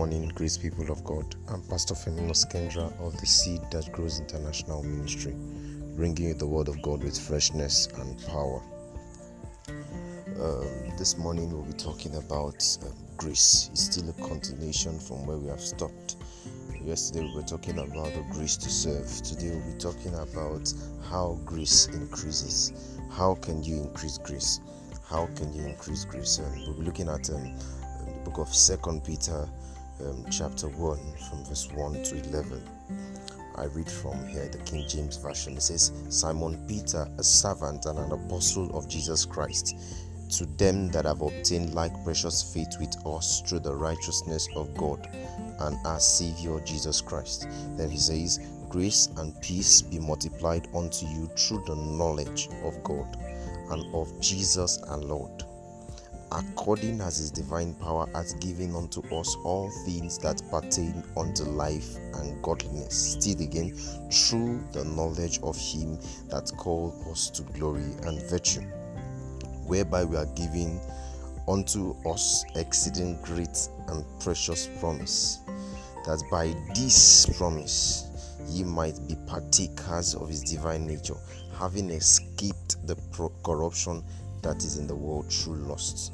morning, 0.00 0.32
grace 0.34 0.56
people 0.56 0.90
of 0.90 1.04
God. 1.04 1.36
I'm 1.48 1.60
Pastor 1.60 1.92
Firminus 1.92 2.50
Kendra 2.50 2.90
of 3.06 3.20
the 3.20 3.26
Seed 3.26 3.60
That 3.70 3.92
Grows 3.92 4.18
International 4.18 4.82
Ministry, 4.82 5.34
bringing 5.94 6.28
you 6.28 6.32
the 6.32 6.46
Word 6.46 6.68
of 6.68 6.80
God 6.80 7.04
with 7.04 7.20
freshness 7.20 7.86
and 7.98 8.18
power. 8.26 8.62
Um, 9.68 10.96
this 10.96 11.18
morning, 11.18 11.52
we'll 11.52 11.66
be 11.66 11.74
talking 11.74 12.16
about 12.16 12.66
um, 12.82 12.94
grace. 13.18 13.68
It's 13.72 13.82
still 13.92 14.08
a 14.08 14.14
continuation 14.26 14.98
from 14.98 15.26
where 15.26 15.36
we 15.36 15.48
have 15.48 15.60
stopped. 15.60 16.16
Yesterday, 16.82 17.26
we 17.26 17.34
were 17.34 17.42
talking 17.42 17.78
about 17.78 18.14
the 18.14 18.24
grace 18.32 18.56
to 18.56 18.70
serve. 18.70 19.06
Today, 19.22 19.50
we'll 19.50 19.74
be 19.74 19.78
talking 19.78 20.14
about 20.14 20.72
how 21.10 21.38
grace 21.44 21.88
increases. 21.88 22.98
How 23.10 23.34
can 23.34 23.62
you 23.62 23.82
increase 23.82 24.16
grace? 24.16 24.60
How 25.06 25.26
can 25.36 25.52
you 25.52 25.66
increase 25.66 26.06
grace? 26.06 26.38
And 26.38 26.68
we'll 26.68 26.78
be 26.78 26.84
looking 26.84 27.10
at 27.10 27.28
um, 27.28 27.54
the 27.98 28.20
book 28.24 28.38
of 28.38 28.48
Second 28.54 29.04
Peter, 29.04 29.46
um, 30.06 30.24
chapter 30.30 30.68
one, 30.68 31.00
from 31.28 31.44
verse 31.44 31.68
one 31.72 32.02
to 32.02 32.16
eleven. 32.28 32.62
I 33.56 33.64
read 33.64 33.90
from 33.90 34.26
here 34.26 34.48
the 34.48 34.58
King 34.58 34.86
James 34.88 35.16
Version. 35.16 35.56
It 35.56 35.62
says, 35.62 35.92
Simon 36.08 36.58
Peter, 36.66 37.08
a 37.18 37.22
servant 37.22 37.86
and 37.86 37.98
an 37.98 38.12
apostle 38.12 38.74
of 38.76 38.88
Jesus 38.88 39.24
Christ, 39.24 39.76
to 40.30 40.46
them 40.46 40.90
that 40.92 41.04
have 41.04 41.20
obtained 41.20 41.74
like 41.74 41.92
precious 42.04 42.54
faith 42.54 42.76
with 42.78 42.96
us 43.04 43.42
through 43.42 43.60
the 43.60 43.74
righteousness 43.74 44.48
of 44.54 44.74
God 44.76 45.08
and 45.60 45.76
our 45.84 46.00
Savior 46.00 46.60
Jesus 46.60 47.00
Christ. 47.00 47.48
Then 47.76 47.90
he 47.90 47.98
says, 47.98 48.38
Grace 48.68 49.08
and 49.16 49.38
peace 49.42 49.82
be 49.82 49.98
multiplied 49.98 50.68
unto 50.74 51.06
you 51.06 51.26
through 51.36 51.64
the 51.66 51.74
knowledge 51.74 52.48
of 52.62 52.82
God 52.84 53.16
and 53.70 53.94
of 53.94 54.18
Jesus 54.20 54.78
our 54.82 54.98
Lord 54.98 55.42
according 56.32 57.00
as 57.00 57.18
his 57.18 57.30
divine 57.30 57.74
power 57.74 58.08
hath 58.14 58.38
given 58.40 58.74
unto 58.74 59.00
us 59.14 59.36
all 59.44 59.70
things 59.84 60.18
that 60.18 60.42
pertain 60.50 61.02
unto 61.16 61.44
life 61.44 61.96
and 62.14 62.40
godliness. 62.42 63.16
Still 63.18 63.42
again, 63.42 63.74
through 64.10 64.64
the 64.72 64.84
knowledge 64.84 65.40
of 65.42 65.56
him 65.56 65.98
that 66.28 66.52
called 66.56 66.94
us 67.10 67.30
to 67.30 67.42
glory 67.42 67.94
and 68.04 68.22
virtue, 68.30 68.62
whereby 69.66 70.04
we 70.04 70.16
are 70.16 70.32
given 70.36 70.80
unto 71.48 71.96
us 72.08 72.44
exceeding 72.54 73.20
great 73.22 73.68
and 73.88 74.04
precious 74.20 74.68
promise, 74.78 75.40
that 76.04 76.22
by 76.30 76.54
this 76.74 77.26
promise 77.36 78.06
ye 78.48 78.62
might 78.62 78.98
be 79.08 79.16
partakers 79.26 80.14
of 80.14 80.28
his 80.28 80.42
divine 80.42 80.86
nature, 80.86 81.16
having 81.58 81.90
escaped 81.90 82.86
the 82.86 82.96
corruption 83.42 84.02
that 84.42 84.58
is 84.64 84.78
in 84.78 84.86
the 84.86 84.94
world 84.94 85.30
through 85.30 85.56
lust. 85.56 86.12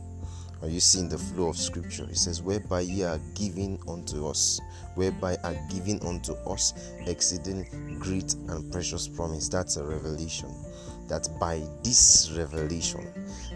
Are 0.63 0.69
you 0.69 0.81
seeing 0.81 1.09
the 1.09 1.19
flow 1.19 1.49
of 1.49 1.57
scripture? 1.59 2.05
It 2.05 2.17
says, 2.17 2.43
Whereby 2.43 2.81
ye 2.81 3.03
are 3.03 3.21
given 3.35 3.79
unto 3.89 4.27
us, 4.27 4.61
whereby 4.95 5.37
are 5.45 5.57
given 5.71 6.01
unto 6.07 6.33
us 6.49 6.73
exceeding 7.07 7.67
great 7.99 8.35
and 8.49 8.73
precious 8.73 9.07
promise. 9.07 9.49
That's 9.49 9.77
a 9.77 9.85
revelation. 9.85 10.49
That 11.09 11.29
by 11.39 11.63
this 11.83 12.33
revelation, 12.37 13.07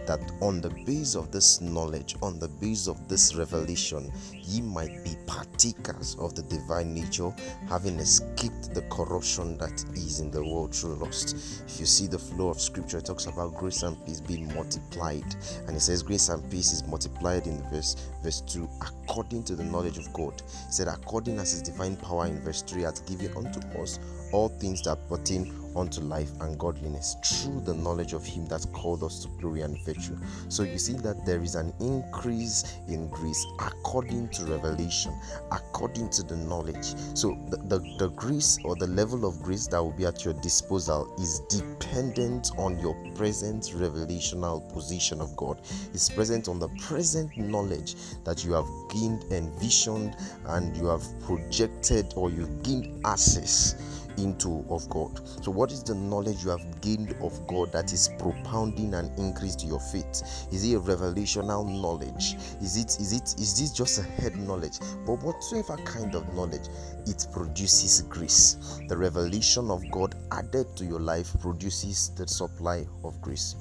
that 0.06 0.20
on 0.40 0.60
the 0.60 0.70
base 0.70 1.14
of 1.14 1.30
this 1.30 1.60
knowledge, 1.60 2.16
on 2.22 2.38
the 2.38 2.48
base 2.48 2.86
of 2.86 3.08
this 3.08 3.34
revelation, 3.34 4.12
ye 4.32 4.60
might 4.60 5.04
be 5.04 5.16
partakers 5.26 6.16
of 6.18 6.34
the 6.34 6.42
divine 6.42 6.94
nature, 6.94 7.34
having 7.68 7.98
escaped 7.98 8.74
the 8.74 8.82
corruption 8.82 9.58
that 9.58 9.84
is 9.94 10.20
in 10.20 10.30
the 10.30 10.42
world 10.42 10.74
through 10.74 10.94
lust. 10.94 11.36
If 11.66 11.80
you 11.80 11.86
see 11.86 12.06
the 12.06 12.18
flow 12.18 12.48
of 12.48 12.60
scripture, 12.60 12.98
it 12.98 13.06
talks 13.06 13.26
about 13.26 13.54
grace 13.54 13.82
and 13.82 13.96
peace 14.06 14.20
being 14.20 14.52
multiplied, 14.54 15.34
and 15.66 15.76
it 15.76 15.80
says 15.80 16.02
grace 16.02 16.28
and 16.28 16.48
peace 16.50 16.72
is 16.72 16.86
multiplied 16.86 17.46
in 17.46 17.62
verse 17.70 17.96
verse 18.22 18.40
2 18.42 18.68
according 18.80 19.42
to 19.44 19.56
the 19.56 19.64
knowledge 19.64 19.98
of 19.98 20.12
God. 20.12 20.34
It 20.40 20.72
said, 20.74 20.88
according 20.88 21.38
as 21.38 21.52
his 21.52 21.62
divine 21.62 21.96
power 21.96 22.26
in 22.26 22.40
verse 22.40 22.62
3 22.62 22.82
hath 22.82 23.06
given 23.06 23.36
unto 23.36 23.60
us 23.80 23.98
all 24.32 24.48
things 24.48 24.82
that 24.82 24.98
pertain 25.08 25.52
unto 25.76 26.00
life 26.00 26.30
and 26.40 26.58
godliness 26.58 27.16
through 27.24 27.60
the 27.60 27.74
knowledge 27.74 28.12
of 28.12 28.24
him 28.24 28.46
that 28.46 28.66
called 28.72 29.02
us 29.02 29.22
to 29.22 29.28
glory 29.40 29.62
and 29.62 29.78
virtue. 29.84 30.16
So 30.48 30.62
you 30.62 30.78
see 30.78 30.94
that 30.94 31.24
there 31.24 31.42
is 31.42 31.54
an 31.54 31.72
increase 31.80 32.76
in 32.88 33.08
grace 33.08 33.44
according 33.60 34.28
to 34.30 34.44
revelation, 34.44 35.12
according 35.52 36.10
to 36.10 36.22
the 36.22 36.36
knowledge. 36.36 36.94
So 37.14 37.38
the, 37.48 37.56
the, 37.56 37.78
the 37.98 38.08
grace 38.10 38.58
or 38.64 38.76
the 38.76 38.86
level 38.86 39.24
of 39.24 39.42
grace 39.42 39.66
that 39.68 39.82
will 39.82 39.92
be 39.92 40.06
at 40.06 40.24
your 40.24 40.34
disposal 40.34 41.14
is 41.18 41.40
dependent 41.48 42.50
on 42.58 42.78
your 42.78 42.94
present 43.14 43.64
revelational 43.74 44.72
position 44.72 45.20
of 45.20 45.36
God. 45.36 45.60
It's 45.92 46.08
present 46.08 46.48
on 46.48 46.58
the 46.58 46.68
present 46.80 47.36
knowledge 47.36 47.94
that 48.24 48.44
you 48.44 48.52
have 48.52 48.68
gained, 48.90 49.24
envisioned, 49.30 50.16
and 50.46 50.76
you 50.76 50.86
have 50.86 51.04
projected 51.20 52.12
or 52.16 52.30
you've 52.30 52.62
gained 52.62 53.00
access 53.04 53.99
into 54.22 54.64
of 54.68 54.88
God. 54.88 55.20
So, 55.42 55.50
what 55.50 55.72
is 55.72 55.82
the 55.82 55.94
knowledge 55.94 56.44
you 56.44 56.50
have 56.50 56.80
gained 56.80 57.14
of 57.20 57.46
God 57.46 57.72
that 57.72 57.92
is 57.92 58.10
propounding 58.18 58.94
and 58.94 59.16
increased 59.18 59.64
your 59.64 59.80
faith? 59.80 60.22
Is 60.52 60.64
it 60.64 60.76
a 60.76 60.80
revelational 60.80 61.66
knowledge? 61.66 62.36
Is 62.62 62.76
it 62.76 63.00
is 63.00 63.12
it 63.12 63.40
is 63.40 63.58
this 63.58 63.72
just 63.72 63.98
a 63.98 64.02
head 64.02 64.36
knowledge? 64.36 64.78
But 65.06 65.22
whatsoever 65.22 65.76
kind 65.78 66.14
of 66.14 66.32
knowledge, 66.34 66.68
it 67.06 67.26
produces 67.32 68.02
grace. 68.02 68.80
The 68.88 68.96
revelation 68.96 69.70
of 69.70 69.82
God 69.90 70.14
added 70.32 70.66
to 70.76 70.84
your 70.84 71.00
life 71.00 71.34
produces 71.40 72.10
the 72.10 72.26
supply 72.26 72.86
of 73.04 73.20
grace. 73.20 73.56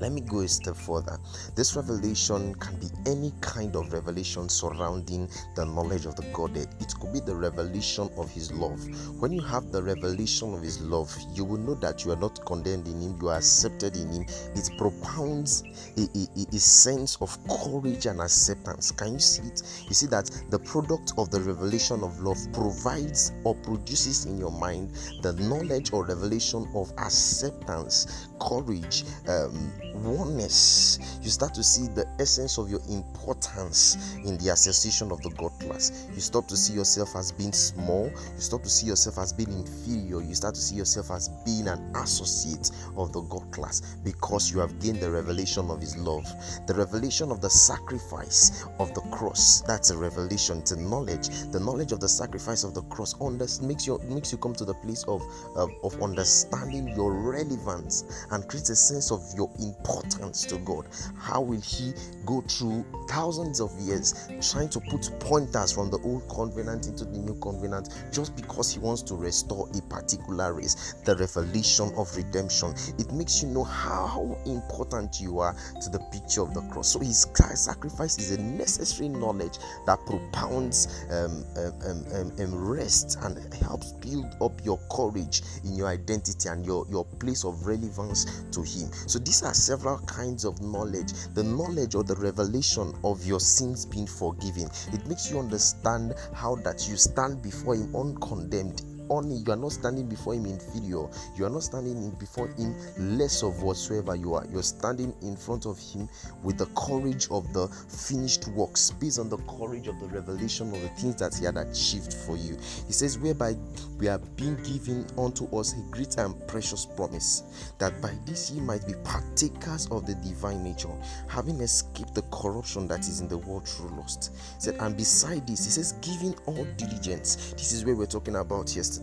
Let 0.00 0.12
me 0.12 0.22
go 0.22 0.40
a 0.40 0.48
step 0.48 0.76
further. 0.76 1.18
This 1.54 1.76
revelation 1.76 2.54
can 2.54 2.76
be 2.76 2.88
any 3.06 3.32
kind 3.42 3.76
of 3.76 3.92
revelation 3.92 4.48
surrounding 4.48 5.28
the 5.56 5.66
knowledge 5.66 6.06
of 6.06 6.16
the 6.16 6.22
Godhead. 6.32 6.68
It 6.80 6.94
could 6.98 7.12
be 7.12 7.20
the 7.20 7.34
revelation 7.34 8.08
of 8.16 8.30
His 8.30 8.50
love. 8.52 8.80
When 9.20 9.32
you 9.32 9.42
have 9.42 9.72
the 9.72 9.82
revelation 9.82 10.54
of 10.54 10.62
His 10.62 10.80
love, 10.80 11.14
you 11.34 11.44
will 11.44 11.58
know 11.58 11.74
that 11.74 12.04
you 12.04 12.12
are 12.12 12.16
not 12.16 12.44
condemned 12.46 12.88
in 12.88 13.00
Him, 13.00 13.18
you 13.20 13.28
are 13.28 13.36
accepted 13.36 13.96
in 13.96 14.10
Him. 14.10 14.26
It 14.54 14.70
propounds 14.78 15.64
a, 15.98 16.02
a, 16.18 16.56
a 16.56 16.58
sense 16.58 17.18
of 17.20 17.36
courage 17.46 18.06
and 18.06 18.20
acceptance. 18.20 18.90
Can 18.92 19.14
you 19.14 19.18
see 19.18 19.42
it? 19.42 19.62
You 19.86 19.94
see 19.94 20.06
that 20.06 20.30
the 20.48 20.58
product 20.60 21.12
of 21.18 21.30
the 21.30 21.40
revelation 21.40 22.02
of 22.02 22.20
love 22.20 22.38
provides 22.52 23.32
or 23.44 23.54
produces 23.56 24.26
in 24.26 24.38
your 24.38 24.52
mind 24.52 24.92
the 25.22 25.34
knowledge 25.34 25.92
or 25.92 26.04
revelation 26.06 26.66
of 26.74 26.90
acceptance, 26.98 28.28
courage, 28.40 29.04
um, 29.28 29.70
oneness, 29.94 31.18
you 31.22 31.30
start 31.30 31.54
to 31.54 31.62
see 31.62 31.88
the 31.88 32.06
essence 32.18 32.58
of 32.58 32.70
your 32.70 32.80
importance 32.88 34.16
in 34.24 34.38
the 34.38 34.50
association 34.52 35.10
of 35.10 35.20
the 35.22 35.30
God 35.30 35.52
class. 35.60 36.08
You 36.14 36.20
stop 36.20 36.46
to 36.48 36.56
see 36.56 36.74
yourself 36.74 37.16
as 37.16 37.32
being 37.32 37.52
small, 37.52 38.10
you 38.34 38.40
stop 38.40 38.62
to 38.62 38.68
see 38.68 38.86
yourself 38.86 39.18
as 39.18 39.32
being 39.32 39.52
inferior, 39.52 40.22
you 40.22 40.34
start 40.34 40.54
to 40.54 40.60
see 40.60 40.76
yourself 40.76 41.10
as 41.10 41.28
being 41.44 41.68
an 41.68 41.94
associate 41.96 42.70
of 42.96 43.12
the 43.12 43.20
God 43.22 43.50
class 43.52 43.96
because 44.04 44.52
you 44.52 44.60
have 44.60 44.78
gained 44.80 45.00
the 45.00 45.10
revelation 45.10 45.70
of 45.70 45.80
His 45.80 45.96
love, 45.96 46.26
the 46.66 46.74
revelation 46.74 47.30
of 47.30 47.40
the 47.40 47.50
sacrifice 47.50 48.64
of 48.78 48.94
the 48.94 49.02
cross. 49.12 49.62
That's 49.62 49.90
a 49.90 49.98
revelation, 49.98 50.62
a 50.70 50.76
knowledge. 50.76 51.28
The 51.50 51.60
knowledge 51.60 51.92
of 51.92 52.00
the 52.00 52.08
sacrifice 52.08 52.64
of 52.64 52.74
the 52.74 52.82
cross 52.82 53.14
makes 53.60 53.86
you 53.86 53.98
makes 54.08 54.32
you 54.32 54.38
come 54.38 54.54
to 54.54 54.64
the 54.64 54.74
place 54.74 55.04
of, 55.04 55.22
of, 55.56 55.70
of 55.82 56.02
understanding 56.02 56.88
your 56.88 57.12
relevance 57.12 58.26
and 58.30 58.46
creates 58.48 58.70
a 58.70 58.76
sense 58.76 59.10
of 59.10 59.22
your 59.36 59.50
importance 59.58 59.79
importance 59.80 60.44
to 60.46 60.58
God? 60.58 60.86
How 61.18 61.40
will 61.40 61.60
He 61.60 61.92
go 62.26 62.42
through 62.42 62.84
thousands 63.08 63.60
of 63.60 63.72
years 63.80 64.28
trying 64.40 64.68
to 64.70 64.80
put 64.80 65.10
pointers 65.20 65.72
from 65.72 65.90
the 65.90 65.98
old 66.02 66.28
covenant 66.28 66.86
into 66.86 67.04
the 67.04 67.18
new 67.18 67.34
covenant 67.40 67.88
just 68.12 68.36
because 68.36 68.72
He 68.72 68.78
wants 68.78 69.02
to 69.02 69.14
restore 69.14 69.68
a 69.74 69.82
particular 69.82 70.52
race? 70.52 70.94
The 71.04 71.16
revelation 71.16 71.92
of 71.96 72.14
redemption. 72.16 72.74
It 72.98 73.12
makes 73.12 73.42
you 73.42 73.48
know 73.48 73.64
how 73.64 74.38
important 74.46 75.20
you 75.20 75.38
are 75.38 75.54
to 75.80 75.90
the 75.90 76.00
picture 76.12 76.42
of 76.42 76.54
the 76.54 76.62
cross. 76.72 76.88
So 76.92 77.00
His 77.00 77.26
sacrifice 77.54 78.18
is 78.18 78.32
a 78.32 78.40
necessary 78.40 79.08
knowledge 79.08 79.58
that 79.86 79.98
propounds 80.06 81.04
um, 81.10 81.44
um, 81.56 82.04
um, 82.14 82.32
um, 82.38 82.54
rest 82.54 83.18
and 83.22 83.52
helps 83.54 83.92
build 83.92 84.26
up 84.40 84.52
your 84.64 84.78
courage 84.90 85.42
in 85.64 85.74
your 85.74 85.88
identity 85.88 86.48
and 86.48 86.64
your, 86.64 86.86
your 86.90 87.04
place 87.04 87.44
of 87.44 87.66
relevance 87.66 88.44
to 88.52 88.60
Him. 88.62 88.90
So 89.06 89.18
these 89.18 89.42
are 89.42 89.54
several 89.70 89.98
kinds 89.98 90.44
of 90.44 90.60
knowledge. 90.60 91.12
The 91.34 91.44
knowledge 91.44 91.94
or 91.94 92.02
the 92.02 92.16
revelation 92.16 92.92
of 93.04 93.24
your 93.24 93.38
sins 93.38 93.86
being 93.86 94.08
forgiven. 94.08 94.68
It 94.92 95.06
makes 95.06 95.30
you 95.30 95.38
understand 95.38 96.14
how 96.34 96.56
that 96.64 96.88
you 96.88 96.96
stand 96.96 97.40
before 97.40 97.76
him 97.76 97.94
uncondemned 97.94 98.89
honor. 99.10 99.34
You 99.34 99.52
are 99.52 99.56
not 99.56 99.72
standing 99.72 100.08
before 100.08 100.34
him 100.34 100.46
inferior. 100.46 101.08
You 101.36 101.44
are 101.44 101.50
not 101.50 101.64
standing 101.64 102.10
before 102.12 102.48
him 102.48 102.74
less 103.18 103.42
of 103.42 103.62
whatsoever 103.62 104.14
you 104.14 104.34
are. 104.34 104.46
You're 104.50 104.62
standing 104.62 105.14
in 105.22 105.36
front 105.36 105.66
of 105.66 105.78
him 105.78 106.08
with 106.42 106.58
the 106.58 106.66
courage 106.66 107.28
of 107.30 107.52
the 107.52 107.68
finished 107.68 108.48
works, 108.48 108.90
based 108.92 109.18
on 109.18 109.28
the 109.28 109.38
courage 109.38 109.88
of 109.88 109.98
the 110.00 110.06
revelation 110.06 110.72
of 110.74 110.80
the 110.80 110.88
things 110.88 111.16
that 111.16 111.34
he 111.34 111.44
had 111.44 111.56
achieved 111.56 112.14
for 112.14 112.36
you. 112.36 112.56
He 112.86 112.92
says, 112.92 113.18
whereby 113.18 113.56
we 113.98 114.08
are 114.08 114.18
being 114.36 114.56
given 114.62 115.06
unto 115.18 115.44
us 115.56 115.74
a 115.74 115.80
great 115.90 116.16
and 116.16 116.34
precious 116.46 116.86
promise, 116.86 117.72
that 117.78 118.00
by 118.00 118.14
this 118.24 118.50
ye 118.50 118.60
might 118.60 118.86
be 118.86 118.94
partakers 119.04 119.86
of 119.88 120.06
the 120.06 120.14
divine 120.16 120.62
nature, 120.62 120.88
having 121.28 121.60
escaped 121.60 122.14
the 122.14 122.22
corruption 122.30 122.86
that 122.88 123.00
is 123.00 123.20
in 123.20 123.28
the 123.28 123.38
world 123.38 123.66
through 123.66 123.90
lust. 123.96 124.32
He 124.56 124.60
said, 124.60 124.76
and 124.80 124.96
beside 124.96 125.46
this, 125.46 125.64
he 125.64 125.70
says, 125.70 125.92
giving 126.00 126.34
all 126.46 126.64
diligence. 126.76 127.52
This 127.52 127.72
is 127.72 127.84
where 127.84 127.96
we're 127.96 128.06
talking 128.06 128.36
about 128.36 128.74
yesterday. 128.76 128.99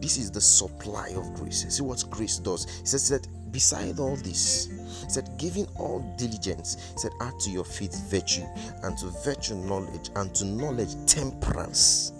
This 0.00 0.18
is 0.18 0.30
the 0.30 0.40
supply 0.40 1.08
of 1.16 1.34
grace. 1.34 1.66
See 1.68 1.82
what 1.82 2.04
grace 2.10 2.38
does. 2.38 2.66
He 2.80 2.86
says 2.86 3.08
that 3.08 3.26
beside 3.52 3.98
all 3.98 4.16
this, 4.16 4.66
he 5.04 5.10
said, 5.10 5.30
giving 5.38 5.66
all 5.76 6.00
diligence, 6.18 6.92
he 6.92 6.98
said, 6.98 7.12
add 7.20 7.38
to 7.40 7.50
your 7.50 7.64
faith 7.64 8.10
virtue, 8.10 8.44
and 8.82 8.96
to 8.98 9.06
virtue 9.24 9.54
knowledge, 9.54 10.10
and 10.16 10.34
to 10.34 10.44
knowledge 10.44 10.94
temperance 11.06 12.12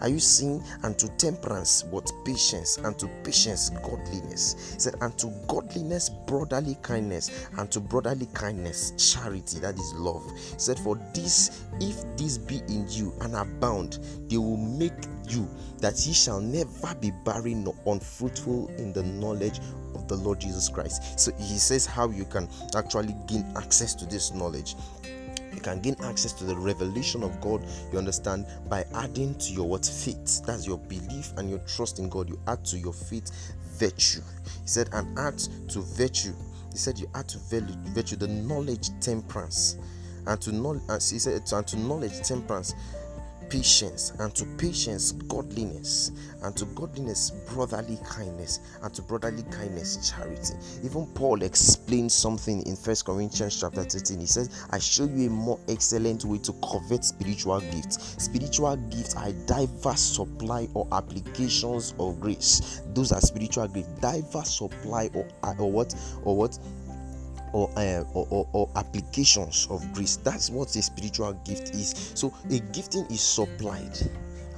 are 0.00 0.08
you 0.08 0.20
seeing? 0.20 0.62
And 0.82 0.98
to 0.98 1.08
temperance, 1.16 1.84
what 1.84 2.10
patience, 2.24 2.78
and 2.78 2.98
to 2.98 3.08
patience, 3.24 3.70
godliness. 3.70 4.74
He 4.74 4.80
said, 4.80 4.94
and 5.00 5.16
to 5.18 5.32
godliness, 5.48 6.08
brotherly 6.08 6.76
kindness, 6.82 7.48
and 7.58 7.70
to 7.70 7.80
brotherly 7.80 8.26
kindness, 8.34 8.92
charity, 9.14 9.58
that 9.60 9.74
is 9.74 9.92
love. 9.94 10.24
He 10.36 10.58
said, 10.58 10.78
For 10.78 10.98
this, 11.14 11.64
if 11.80 12.04
this 12.16 12.38
be 12.38 12.62
in 12.68 12.86
you 12.88 13.12
and 13.20 13.34
abound, 13.34 13.98
they 14.28 14.38
will 14.38 14.56
make 14.56 14.92
you 15.28 15.48
that 15.78 16.06
ye 16.06 16.12
shall 16.12 16.40
never 16.40 16.94
be 17.00 17.12
barren 17.24 17.64
nor 17.64 17.74
unfruitful 17.86 18.68
in 18.78 18.92
the 18.92 19.02
knowledge 19.02 19.60
of 19.94 20.08
the 20.08 20.16
Lord 20.16 20.40
Jesus 20.40 20.68
Christ. 20.68 21.18
So 21.18 21.32
he 21.38 21.58
says 21.58 21.86
how 21.86 22.08
you 22.10 22.24
can 22.24 22.48
actually 22.76 23.16
gain 23.26 23.44
access 23.56 23.94
to 23.96 24.06
this 24.06 24.32
knowledge 24.32 24.76
you 25.54 25.60
can 25.60 25.80
gain 25.80 25.96
access 26.02 26.32
to 26.34 26.44
the 26.44 26.56
revelation 26.56 27.22
of 27.22 27.40
God, 27.40 27.66
you 27.92 27.98
understand, 27.98 28.46
by 28.68 28.84
adding 28.94 29.34
to 29.36 29.52
your 29.52 29.68
what 29.68 29.84
faith. 29.84 30.44
That's 30.46 30.66
your 30.66 30.78
belief 30.78 31.32
and 31.36 31.50
your 31.50 31.60
trust 31.60 31.98
in 31.98 32.08
God. 32.08 32.28
You 32.28 32.38
add 32.46 32.64
to 32.66 32.78
your 32.78 32.92
faith 32.92 33.54
virtue. 33.78 34.22
He 34.44 34.68
said, 34.68 34.88
and 34.92 35.18
add 35.18 35.38
to 35.38 35.80
virtue. 35.80 36.32
He 36.70 36.78
said, 36.78 36.98
you 36.98 37.08
add 37.14 37.28
to 37.28 37.38
virtue 37.38 38.16
the 38.16 38.28
knowledge 38.28 38.90
temperance. 39.00 39.78
And 40.26 40.40
to 40.40 40.52
knowledge, 40.52 40.82
he 40.88 41.18
said, 41.18 41.42
and 41.52 41.66
to 41.66 41.76
knowledge 41.78 42.20
temperance 42.22 42.74
patience, 43.52 44.14
and 44.18 44.34
to 44.34 44.46
patience, 44.56 45.12
godliness, 45.12 46.10
and 46.42 46.56
to 46.56 46.64
godliness, 46.74 47.32
brotherly 47.52 47.98
kindness, 48.02 48.60
and 48.82 48.94
to 48.94 49.02
brotherly 49.02 49.42
kindness, 49.50 50.10
charity. 50.10 50.54
Even 50.82 51.06
Paul 51.14 51.42
explains 51.42 52.14
something 52.14 52.62
in 52.62 52.76
First 52.76 53.04
Corinthians 53.04 53.60
chapter 53.60 53.84
13. 53.84 54.20
He 54.20 54.26
says, 54.26 54.66
I 54.70 54.78
show 54.78 55.04
you 55.04 55.26
a 55.26 55.30
more 55.30 55.60
excellent 55.68 56.24
way 56.24 56.38
to 56.38 56.52
covet 56.64 57.04
spiritual 57.04 57.60
gifts. 57.60 58.16
Spiritual 58.24 58.76
gifts 58.76 59.14
are 59.16 59.32
diverse 59.46 60.00
supply 60.00 60.66
or 60.72 60.88
applications 60.90 61.94
of 61.98 62.20
grace. 62.20 62.80
Those 62.94 63.12
are 63.12 63.20
spiritual 63.20 63.68
gifts, 63.68 63.88
diverse 64.00 64.56
supply 64.56 65.10
or, 65.12 65.28
or 65.58 65.70
what 65.70 65.94
or 66.24 66.34
what 66.34 66.58
or, 67.52 67.70
uh, 67.76 68.04
or, 68.14 68.26
or, 68.30 68.48
or, 68.52 68.70
applications 68.76 69.66
of 69.70 69.92
grace. 69.92 70.16
That's 70.16 70.50
what 70.50 70.74
a 70.74 70.82
spiritual 70.82 71.32
gift 71.44 71.70
is. 71.70 72.12
So, 72.14 72.32
a 72.50 72.58
gifting 72.72 73.06
is 73.06 73.20
supplied 73.20 73.98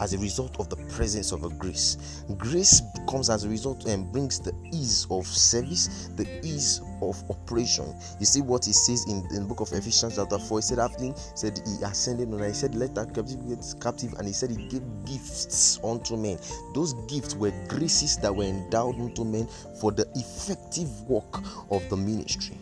as 0.00 0.12
a 0.12 0.18
result 0.18 0.58
of 0.58 0.68
the 0.68 0.76
presence 0.94 1.32
of 1.32 1.44
a 1.44 1.48
grace. 1.50 2.24
Grace 2.36 2.82
comes 3.08 3.30
as 3.30 3.44
a 3.44 3.48
result 3.48 3.86
and 3.86 4.10
brings 4.10 4.40
the 4.40 4.52
ease 4.72 5.06
of 5.10 5.26
service, 5.26 6.08
the 6.16 6.26
ease 6.44 6.80
of 7.02 7.22
operation. 7.30 7.94
You 8.18 8.26
see 8.26 8.40
what 8.40 8.64
he 8.64 8.72
says 8.72 9.04
in, 9.08 9.26
in 9.30 9.42
the 9.42 9.46
book 9.46 9.60
of 9.60 9.72
Ephesians 9.72 10.16
chapter 10.16 10.38
4. 10.38 10.58
He 10.58 10.62
said, 10.62 10.78
after 10.78 11.12
said 11.34 11.60
he 11.64 11.84
ascended 11.84 12.28
and 12.28 12.44
he 12.44 12.52
said, 12.52 12.74
Let 12.74 12.94
that 12.94 13.14
captive 13.14 13.46
get 13.48 13.64
captive, 13.80 14.14
and 14.14 14.26
he 14.26 14.32
said 14.32 14.50
he 14.50 14.66
gave 14.68 14.82
gifts 15.04 15.78
unto 15.84 16.16
men. 16.16 16.38
Those 16.74 16.94
gifts 17.08 17.34
were 17.34 17.52
graces 17.68 18.16
that 18.18 18.34
were 18.34 18.44
endowed 18.44 18.96
unto 18.96 19.24
men 19.24 19.46
for 19.80 19.92
the 19.92 20.06
effective 20.14 20.88
work 21.08 21.42
of 21.70 21.88
the 21.88 21.96
ministry 21.96 22.58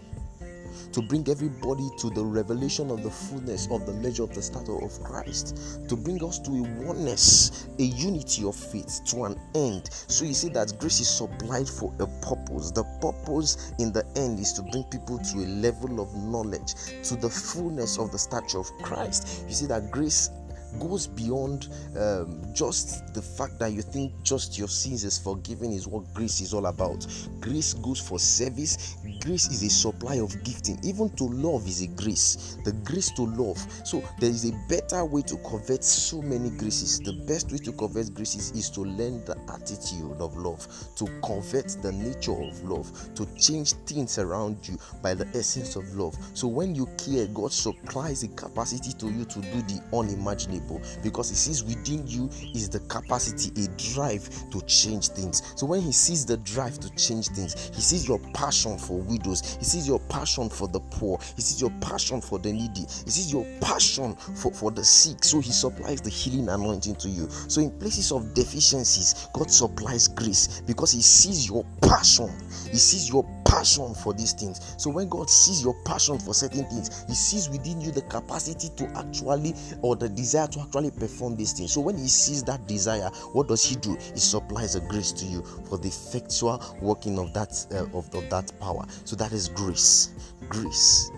to 0.93 1.03
bring 1.03 1.29
everybody 1.29 1.89
to 1.99 2.11
the 2.11 2.25
revelation 2.25 2.91
of 2.91 3.03
the 3.03 3.11
fullness 3.11 3.69
of 3.71 3.87
the 3.87 3.93
measure 3.95 4.23
of 4.23 4.35
the 4.35 4.43
stature 4.43 4.83
of 4.83 5.03
Christ, 5.03 5.81
to 5.89 5.97
bring 5.97 6.23
us 6.25 6.39
to 6.41 6.51
a 6.51 6.85
oneness, 6.85 7.69
a 7.79 7.85
unity 7.85 8.47
of 8.47 8.55
faith, 8.55 9.01
to 9.07 9.25
an 9.25 9.41
end. 9.55 9.89
So 9.93 10.25
you 10.25 10.35
see 10.35 10.49
that 10.51 10.79
grace 10.79 11.01
is 11.01 11.09
supplied 11.09 11.69
for 11.69 11.93
a 11.99 12.07
purpose. 12.25 12.71
The 12.71 12.85
purpose 13.01 13.73
in 13.79 13.93
the 13.93 14.07
end 14.17 14.39
is 14.39 14.53
to 14.55 14.63
bring 14.63 14.85
people 14.85 15.19
to 15.19 15.39
a 15.39 15.49
level 15.61 16.01
of 16.01 16.15
knowledge, 16.15 16.75
to 17.05 17.17
the 17.17 17.31
fullness 17.31 17.99
of 17.99 18.13
the 18.13 18.19
stature 18.19 18.59
of 18.59 18.71
Christ. 18.83 19.45
You 19.49 19.55
see 19.55 19.67
that 19.67 19.91
grace 19.91 20.31
goes 20.79 21.07
beyond 21.07 21.69
um, 21.99 22.43
just 22.55 23.15
the 23.15 23.23
fact 23.23 23.59
that 23.59 23.73
you 23.73 23.83
think 23.83 24.13
just 24.23 24.59
your 24.59 24.69
sins 24.69 25.05
is 25.05 25.19
forgiven 25.19 25.73
is 25.73 25.87
what 25.87 26.13
grace 26.15 26.41
is 26.41 26.55
all 26.55 26.67
about. 26.67 27.07
Grace 27.41 27.75
goes 27.75 28.01
for 28.01 28.19
service. 28.19 28.97
Grace 29.21 29.49
is 29.49 29.63
a 29.63 29.71
supply 29.71 30.17
of 30.17 30.43
gifting. 30.45 30.79
Even 30.83 31.11
to 31.17 31.25
love 31.25 31.67
is 31.67 31.83
a 31.83 31.89
grace. 31.89 32.57
The 32.65 32.73
grace 32.85 33.11
to 33.13 33.23
love. 33.23 33.59
So 33.85 34.03
there 34.19 34.31
is 34.31 34.49
a 34.49 34.53
better 34.69 35.05
way 35.05 35.23
to 35.23 35.37
convert 35.39 35.85
so 35.85 36.23
many 36.23 36.51
graces. 36.51 37.01
The 37.01 37.13
best 37.27 37.53
way 37.53 37.59
to 37.59 37.73
convert 37.73 38.15
graces 38.15 38.53
is 38.53 38.71
to 38.71 38.81
learn 38.81 39.25
the 39.25 39.37
attitude 39.53 40.21
of 40.21 40.37
love, 40.37 40.67
to 40.97 41.07
convert 41.23 41.69
the 41.83 41.93
nature 41.93 42.33
of 42.33 42.63
love, 42.65 43.15
to 43.15 43.27
change 43.35 43.73
things 43.87 44.19
around 44.19 44.57
you 44.67 44.79
by 45.03 45.15
the 45.15 45.27
essence 45.29 45.77
of 45.77 45.95
love. 45.95 46.17
So 46.35 46.49
when 46.49 46.75
you 46.75 46.87
care, 46.97 47.27
God 47.29 47.53
supplies 47.53 48.23
a 48.23 48.29
capacity 48.29 48.93
to 48.95 49.11
you 49.11 49.25
to 49.25 49.41
do 49.41 49.63
the 49.63 49.83
unimaginable 49.93 50.62
because 51.03 51.29
he 51.31 51.37
sees 51.37 51.63
within 51.65 52.07
you 52.07 52.29
is 52.55 52.69
the 52.69 52.81
capacity, 52.81 53.51
a 53.63 53.69
drive 53.95 54.29
to 54.51 54.61
change 54.63 55.09
things. 55.09 55.43
So 55.57 55.67
when 55.67 55.81
he 55.81 55.93
sees 55.93 56.25
the 56.25 56.37
drive 56.39 56.79
to 56.81 56.91
change 56.97 57.29
things, 57.29 57.71
he 57.75 57.81
sees 57.81 58.07
your 58.07 58.19
passion 58.35 58.79
for 58.79 58.99
widows, 58.99 59.57
he 59.59 59.65
sees 59.65 59.87
your 59.89 60.01
passion 60.09 60.49
for 60.49 60.69
the 60.69 60.81
poor, 60.81 61.19
he 61.37 61.43
sees 61.43 61.61
your 61.61 61.73
passion 61.81 62.21
for 62.21 62.39
the 62.39 62.53
needy, 62.53 62.87
he 63.05 63.11
sees 63.11 63.33
your 63.33 63.47
passion 63.61 64.15
for, 64.15 64.53
for 64.53 64.71
the 64.71 64.85
sick. 64.85 65.25
So 65.25 65.41
he 65.41 65.53
supplies 65.53 66.01
the 66.01 66.11
healing 66.11 66.49
anointing 66.49 66.97
to 66.97 67.09
you. 67.09 67.29
So 67.49 67.61
in 67.61 67.71
places 67.79 68.13
of 68.13 68.35
deficiencies, 68.35 69.29
God 69.33 69.51
supplies 69.51 70.09
grace 70.09 70.61
because 70.67 70.93
he 70.93 71.03
sees 71.03 71.49
your 71.49 71.65
passion, 71.81 72.31
he 72.71 72.79
sees 72.79 73.09
your 73.09 73.25
passion 73.53 73.95
for 73.95 74.15
these 74.15 74.33
things. 74.33 74.75
So 74.79 74.91
when 74.91 75.09
God 75.09 75.29
sees 75.29 75.63
your 75.63 75.75
passion 75.85 76.19
for 76.19 76.33
certain 76.33 76.65
things, 76.65 77.05
He 77.07 77.15
sees 77.15 77.51
within 77.51 77.81
you 77.81 77.91
the 77.91 78.01
capacity 78.03 78.71
to 78.77 78.87
actually 78.97 79.55
or 79.83 79.95
the 79.95 80.09
desire 80.09 80.47
to 80.49 80.61
actually 80.61 80.91
perform 80.91 81.37
these 81.37 81.53
things. 81.53 81.73
So 81.73 81.83
when 81.83 81.99
He 81.99 82.09
sees 82.09 82.43
that 82.45 82.67
desire, 82.67 83.11
what 83.33 83.49
does 83.49 83.63
He 83.63 83.77
do? 83.77 83.97
He 84.15 84.21
supplies 84.21 84.75
a 84.75 84.81
grace 84.81 85.13
to 85.13 85.27
you 85.27 85.43
for 85.69 85.77
the 85.77 85.89
effectual 85.89 86.63
working 86.81 87.19
of 87.19 87.35
that 87.35 87.67
uh, 87.73 87.85
of, 87.97 88.13
of 88.15 88.31
that 88.31 88.51
power. 88.59 88.87
So 89.05 89.17
that 89.17 89.33
is 89.33 89.49
grace. 89.49 90.11
Grace 90.49 91.11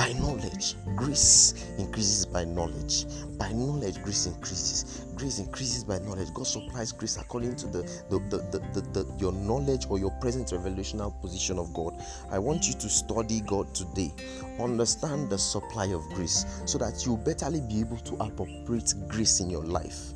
by 0.00 0.12
knowledge 0.14 0.76
grace 0.96 1.66
increases 1.76 2.24
by 2.24 2.42
knowledge. 2.42 3.04
By 3.36 3.52
knowledge 3.52 4.02
grace 4.02 4.24
increases. 4.24 5.04
Grace 5.14 5.38
increases 5.38 5.84
by 5.84 5.98
knowledge. 5.98 6.32
God 6.32 6.46
supplies 6.46 6.90
grace 6.90 7.18
according 7.18 7.56
to 7.56 7.66
the 7.66 7.82
the, 8.08 8.18
the, 8.30 8.38
the, 8.50 8.80
the, 8.80 8.80
the 8.94 9.14
your 9.18 9.32
knowledge 9.32 9.84
or 9.90 9.98
your 9.98 10.10
present 10.12 10.48
revelational 10.48 11.20
position 11.20 11.58
of 11.58 11.74
god. 11.74 12.02
I 12.30 12.38
want 12.38 12.66
you 12.66 12.72
to 12.72 12.88
study 12.88 13.42
god 13.42 13.74
today. 13.74 14.10
Understand 14.58 15.28
the 15.28 15.36
supply 15.36 15.88
of 15.88 16.02
grace 16.14 16.46
so 16.64 16.78
that 16.78 17.04
you 17.04 17.18
betterly 17.18 17.60
be 17.68 17.80
able 17.80 17.98
to 17.98 18.14
appropriate 18.24 18.94
grace 19.06 19.40
in 19.40 19.50
your 19.50 19.64
life. 19.64 20.14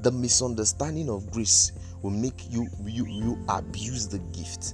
The 0.00 0.10
misunderstanding 0.10 1.10
of 1.10 1.30
grace 1.30 1.72
will 2.00 2.12
make 2.12 2.50
you 2.50 2.66
you 2.86 3.04
you 3.04 3.44
abuse 3.50 4.08
the 4.08 4.20
gift 4.32 4.72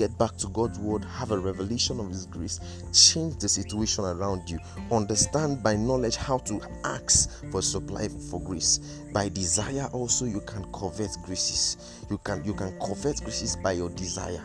get 0.00 0.16
back 0.16 0.34
to 0.38 0.48
God's 0.48 0.78
word, 0.78 1.04
have 1.04 1.30
a 1.30 1.38
revelation 1.38 2.00
of 2.00 2.08
His 2.08 2.24
grace, 2.24 2.58
change 2.90 3.36
the 3.36 3.46
situation 3.50 4.02
around 4.06 4.48
you, 4.48 4.58
understand 4.90 5.62
by 5.62 5.76
knowledge 5.76 6.16
how 6.16 6.38
to 6.38 6.58
ask 6.84 7.44
for 7.50 7.60
supply 7.60 8.08
for 8.08 8.40
grace. 8.40 8.78
By 9.12 9.28
desire, 9.28 9.90
also 9.92 10.24
you 10.24 10.40
can 10.40 10.64
covet 10.72 11.10
graces. 11.22 12.06
You 12.08 12.16
can 12.24 12.42
you 12.46 12.54
can 12.54 12.78
covet 12.80 13.20
graces 13.22 13.56
by 13.56 13.72
your 13.72 13.90
desire. 13.90 14.42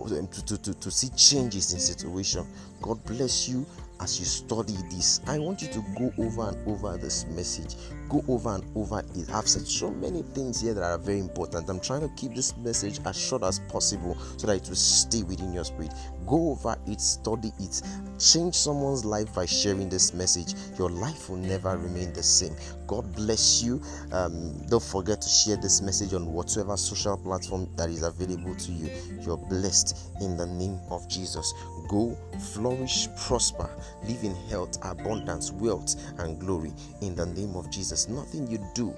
Um, 0.00 0.26
to, 0.28 0.44
to, 0.46 0.58
to, 0.62 0.74
to 0.74 0.90
see 0.92 1.08
changes 1.16 1.72
in 1.72 1.80
situation 1.80 2.46
God 2.82 3.02
bless 3.04 3.48
you 3.48 3.66
as 4.00 4.18
you 4.20 4.26
study 4.26 4.76
this. 4.90 5.20
I 5.26 5.38
want 5.38 5.60
you 5.60 5.68
to 5.68 5.84
go 5.98 6.12
over 6.18 6.48
and 6.48 6.68
over 6.68 6.96
this 6.96 7.26
message. 7.26 7.74
Go 8.08 8.24
over 8.28 8.54
and 8.54 8.64
over 8.74 9.00
it. 9.14 9.30
I've 9.32 9.48
said 9.48 9.66
so 9.66 9.90
many 9.90 10.22
things 10.22 10.60
here 10.60 10.74
that 10.74 10.82
are 10.82 10.98
very 10.98 11.18
important. 11.18 11.68
I'm 11.68 11.80
trying 11.80 12.00
to 12.00 12.08
keep 12.16 12.34
this 12.34 12.56
message 12.56 13.00
as 13.04 13.18
short 13.18 13.42
as 13.42 13.60
possible 13.68 14.16
so 14.36 14.46
that 14.46 14.56
it 14.56 14.68
will 14.68 14.76
stay 14.76 15.22
within 15.22 15.52
your 15.52 15.64
spirit. 15.64 15.92
Go 16.26 16.50
over 16.50 16.76
it, 16.86 17.00
study 17.00 17.52
it, 17.58 17.82
change 18.18 18.54
someone's 18.54 19.04
life 19.04 19.34
by 19.34 19.46
sharing 19.46 19.88
this 19.88 20.12
message. 20.12 20.54
Your 20.78 20.90
life 20.90 21.28
will 21.28 21.36
never 21.36 21.76
remain 21.76 22.12
the 22.12 22.22
same. 22.22 22.54
God 22.86 23.14
bless 23.14 23.62
you. 23.62 23.80
Um, 24.12 24.58
don't 24.68 24.82
forget 24.82 25.20
to 25.20 25.28
share 25.28 25.56
this 25.56 25.82
message 25.82 26.14
on 26.14 26.32
whatever 26.32 26.76
social 26.76 27.16
platform 27.16 27.68
that 27.76 27.88
is 27.90 28.02
available 28.02 28.54
to 28.54 28.72
you. 28.72 28.90
You're 29.20 29.36
blessed 29.36 29.96
in 30.20 30.36
the 30.36 30.46
name 30.46 30.78
of 30.90 31.08
Jesus. 31.08 31.52
Go, 31.88 32.16
flourish, 32.52 33.08
prosper, 33.16 33.70
live 34.04 34.22
in 34.22 34.34
health, 34.50 34.78
abundance, 34.82 35.52
wealth, 35.52 35.94
and 36.18 36.38
glory 36.38 36.72
in 37.00 37.14
the 37.14 37.26
name 37.26 37.56
of 37.56 37.70
Nothing 38.06 38.46
you 38.46 38.58
do 38.74 38.94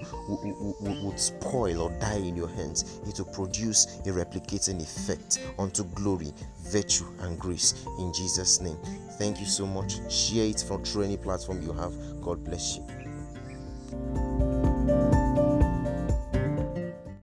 would 0.81 1.19
spoil 1.19 1.83
or 1.83 1.91
die 2.01 2.17
in 2.17 2.37
your 2.37 2.49
hands. 2.49 3.01
It 3.07 3.19
will 3.19 3.33
produce 3.33 4.01
a 4.01 4.11
replicating 4.11 4.83
effect 4.83 5.39
unto 5.59 5.85
glory, 5.85 6.35
virtue, 6.65 7.07
and 7.21 7.39
grace 7.39 7.87
in 7.99 8.13
Jesus' 8.13 8.61
name. 8.61 8.77
Thank 9.19 9.41
you 9.41 9.47
so 9.47 9.67
much. 9.67 10.01
Share 10.13 10.47
it 10.47 10.65
from 10.67 10.85
through 10.85 11.05
any 11.05 11.17
platform 11.17 11.63
you 11.63 11.73
have. 11.73 11.95
God 12.21 12.45
bless 12.45 12.77
you. 12.77 14.30